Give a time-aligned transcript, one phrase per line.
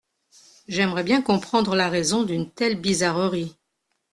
[0.67, 3.55] J’aimerais bien comprendre la raison d’une telle bizarrerie.